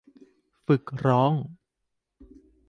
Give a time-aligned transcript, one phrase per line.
[0.65, 1.33] ฝึกร้อง